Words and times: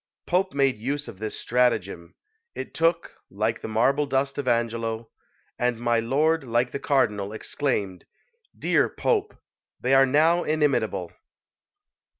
Pope 0.25 0.55
made 0.55 0.79
use 0.79 1.07
of 1.07 1.19
this 1.19 1.37
stratagem; 1.39 2.15
it 2.55 2.73
took, 2.73 3.19
like 3.29 3.61
the 3.61 3.67
marble 3.67 4.07
dust 4.07 4.39
of 4.39 4.47
Angelo; 4.47 5.11
and 5.59 5.77
my 5.79 5.99
lord, 5.99 6.43
like 6.43 6.71
the 6.71 6.79
cardinal, 6.79 7.31
exclaimed 7.31 8.05
"Dear 8.57 8.89
Pope, 8.89 9.37
they 9.79 9.93
are 9.93 10.07
now 10.07 10.41
inimitable!" 10.43 11.11